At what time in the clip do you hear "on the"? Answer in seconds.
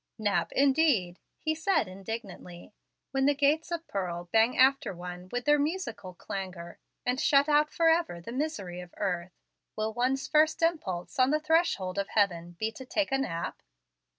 11.19-11.39